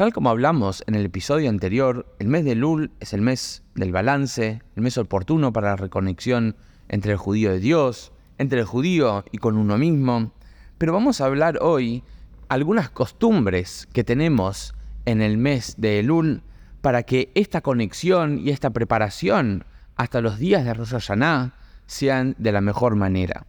[0.00, 3.92] Tal como hablamos en el episodio anterior, el mes de Lul es el mes del
[3.92, 6.56] balance, el mes oportuno para la reconexión
[6.88, 10.32] entre el judío de Dios, entre el judío y con uno mismo.
[10.78, 12.02] Pero vamos a hablar hoy
[12.48, 14.74] algunas costumbres que tenemos
[15.04, 16.44] en el mes de Elul
[16.80, 21.52] para que esta conexión y esta preparación hasta los días de Rosh Hashanah
[21.84, 23.44] sean de la mejor manera.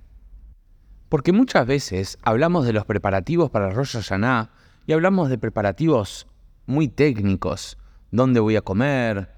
[1.08, 4.50] Porque muchas veces hablamos de los preparativos para Rosh Hashanah
[4.86, 6.28] y hablamos de preparativos
[6.66, 7.78] muy técnicos.
[8.12, 9.34] ¿Dónde voy a comer?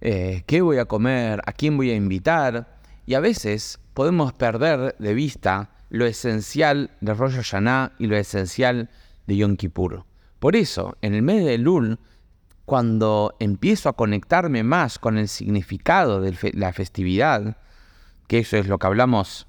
[0.00, 1.40] Eh, ¿Qué voy a comer?
[1.46, 2.78] ¿A quién voy a invitar?
[3.06, 8.90] Y a veces podemos perder de vista lo esencial de Rosh Hashanah y lo esencial
[9.26, 10.04] de Yom Kippur.
[10.38, 11.98] Por eso, en el mes de Lul,
[12.64, 17.56] cuando empiezo a conectarme más con el significado de la festividad,
[18.26, 19.48] que eso es lo que hablamos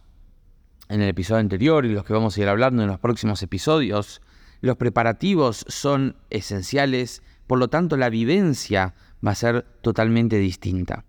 [0.87, 4.21] en el episodio anterior y los que vamos a ir hablando en los próximos episodios,
[4.61, 8.93] los preparativos son esenciales, por lo tanto la vivencia
[9.25, 11.03] va a ser totalmente distinta.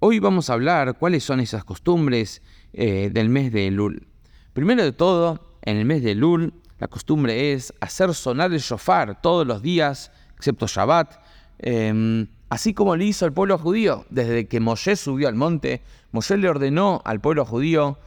[0.00, 4.08] Hoy vamos a hablar cuáles son esas costumbres eh, del mes de Lul.
[4.52, 9.20] Primero de todo, en el mes de Lul, la costumbre es hacer sonar el shofar
[9.22, 11.22] todos los días, excepto Shabbat,
[11.58, 16.36] Em, así como lo hizo el pueblo judío, desde que Moshe subió al monte, Moshe
[16.36, 17.98] le ordenó al pueblo judío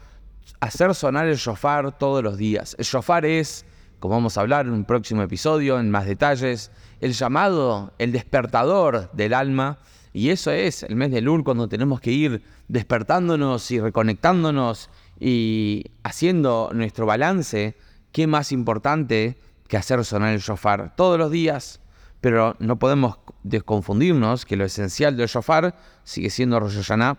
[0.60, 2.76] hacer sonar el shofar todos los días.
[2.78, 3.66] El shofar es,
[4.00, 9.10] como vamos a hablar en un próximo episodio, en más detalles, el llamado, el despertador
[9.14, 9.80] del alma.
[10.14, 14.90] Y eso es el mes de Lul cuando tenemos que ir despertándonos y reconectándonos
[15.20, 17.76] y haciendo nuestro balance.
[18.12, 21.82] ¿Qué más importante que hacer sonar el shofar todos los días?
[22.22, 27.18] pero no podemos desconfundirnos que lo esencial del shofar sigue siendo Rosh Hashanah.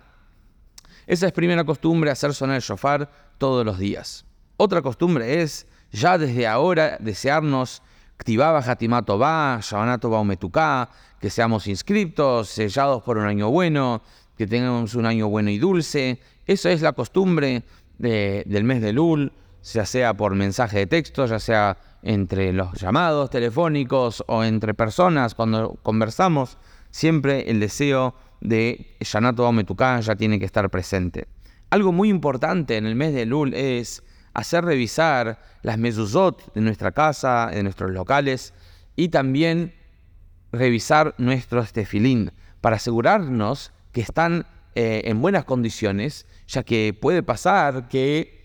[1.07, 4.25] Esa es primera costumbre, hacer sonar el shofar todos los días.
[4.57, 7.83] Otra costumbre es ya desde ahora desearnos
[8.17, 14.03] Ktibaba Hatimato Ba, Shabanato Baumetuká, que seamos inscriptos, sellados por un año bueno,
[14.37, 16.21] que tengamos un año bueno y dulce.
[16.47, 17.65] Eso es la costumbre
[17.99, 19.33] del mes de Lul,
[19.63, 25.35] ya sea por mensaje de texto, ya sea entre los llamados telefónicos o entre personas
[25.35, 26.59] cuando conversamos,
[26.91, 31.27] siempre el deseo de Yanato Bametuká ya tiene que estar presente.
[31.71, 34.03] Algo muy importante en el mes de Lul es
[34.39, 38.55] hacer revisar las mezuzot de nuestra casa, de nuestros locales
[38.97, 39.75] y también
[40.53, 47.89] revisar nuestros tefilín para asegurarnos que están eh, en buenas condiciones, ya que puede pasar
[47.89, 48.39] que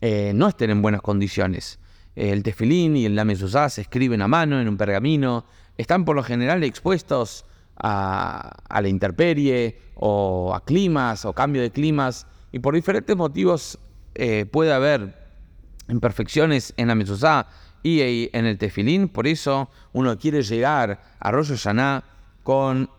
[0.00, 1.78] eh, no estén en buenas condiciones.
[2.16, 5.46] El tefilín y el lame se escriben a mano en un pergamino,
[5.76, 7.44] están por lo general expuestos
[7.76, 13.78] a, la intemperie o a climas o cambio de climas y por diferentes motivos
[14.14, 15.19] eh, puede haber
[15.90, 17.46] imperfecciones en la mezuzá
[17.82, 22.04] y en el tefilín, por eso uno quiere llegar a Rosh Hashanah
[22.42, 22.90] con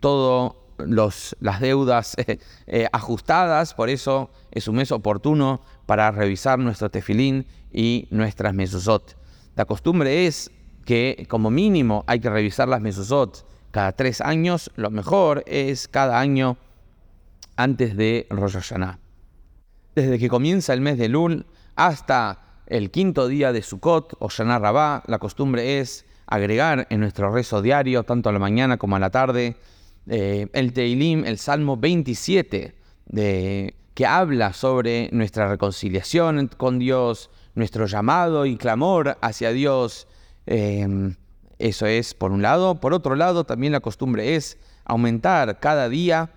[0.00, 0.52] todas
[1.40, 2.16] las deudas
[2.66, 9.16] eh, ajustadas, por eso es un mes oportuno para revisar nuestro tefilín y nuestras mesuzot.
[9.54, 10.50] La costumbre es
[10.84, 16.18] que como mínimo hay que revisar las mesuzot cada tres años, lo mejor es cada
[16.18, 16.56] año
[17.56, 18.98] antes de Rosh Hashanah.
[19.94, 24.58] Desde que comienza el mes de Lul hasta el quinto día de Sukkot o Shana
[24.58, 28.98] Rabá, la costumbre es agregar en nuestro rezo diario, tanto a la mañana como a
[28.98, 29.56] la tarde,
[30.08, 32.74] eh, el Teilim, el Salmo 27,
[33.06, 40.08] de, que habla sobre nuestra reconciliación con Dios, nuestro llamado y clamor hacia Dios.
[40.46, 41.14] Em,
[41.58, 42.80] eso es por un lado.
[42.80, 46.30] Por otro lado, también la costumbre es aumentar cada día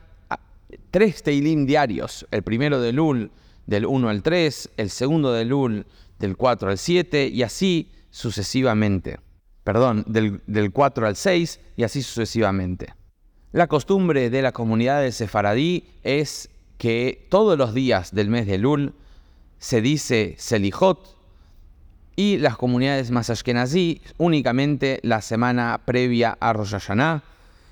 [0.91, 2.27] tres Teilim diarios.
[2.31, 3.31] El primero de Lul
[3.69, 5.85] del 1 al 3, el segundo de Lul
[6.17, 9.19] del 4 al 7 y así sucesivamente.
[9.63, 12.95] Perdón, del, del 4 al 6 y así sucesivamente.
[13.51, 18.57] La costumbre de la comunidad de Sefaradí es que todos los días del mes de
[18.57, 18.95] Lul
[19.59, 21.15] se dice Selijot
[22.15, 27.23] y las comunidades más ashkenazí únicamente la semana previa a Rosh Hashanah.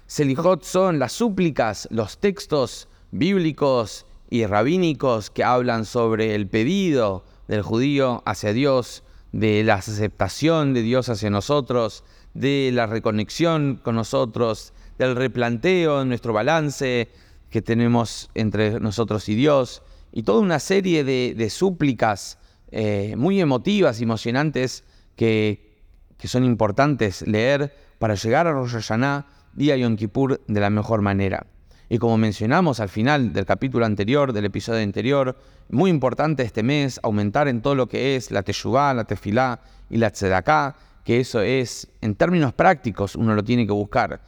[0.06, 7.62] Selijot son las súplicas, los textos bíblicos y rabínicos que hablan sobre el pedido del
[7.62, 12.04] judío hacia Dios, de la aceptación de Dios hacia nosotros,
[12.34, 17.10] de la reconexión con nosotros, del replanteo en nuestro balance
[17.50, 19.82] que tenemos entre nosotros y Dios
[20.12, 22.40] y toda una serie de, súplicas
[22.72, 24.84] eh, muy emotivas y emocionantes
[25.16, 25.84] que,
[26.18, 31.02] que, son importantes leer para llegar a Rosh Hashanah, día Yom Kippur, de la mejor
[31.02, 31.48] manera.
[31.90, 35.38] Y como mencionamos al final del capítulo anterior, del episodio anterior,
[35.70, 39.98] muy importante este mes aumentar en todo lo que es la Teshuvah, la Tefilá y
[39.98, 40.76] la Tzedaká,
[41.06, 44.22] que eso es, en términos prácticos, uno lo tiene que buscar.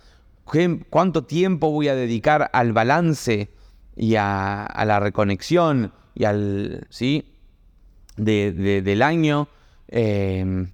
[0.89, 3.49] ¿Cuánto tiempo voy a dedicar al balance
[3.95, 7.33] y a, la reconexión y al, ¿sí?
[8.15, 9.49] del año?
[9.89, 10.71] Em,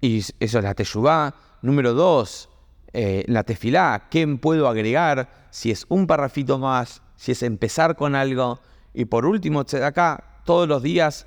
[0.00, 1.34] y eso es la teshuvá.
[1.62, 2.50] Número dos,
[2.92, 4.08] eh, la tefilá.
[4.10, 5.30] ¿Qué puedo agregar?
[5.50, 8.60] Si es un parrafito más, si es empezar con algo.
[8.94, 11.26] Y por último, acá, todos los días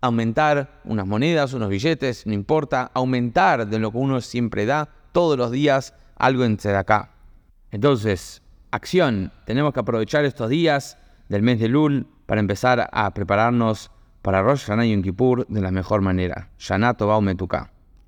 [0.00, 5.36] aumentar unas monedas, unos billetes, no importa, aumentar de lo que uno siempre da todos
[5.36, 7.10] los días algo en acá.
[7.70, 10.98] Entonces, acción, tenemos que aprovechar estos días
[11.28, 13.90] del mes de Lul para empezar a prepararnos
[14.22, 16.50] para Rosh Hashanah y Yom Kippur de la mejor manera.
[16.58, 17.75] Shanato Baumetuka.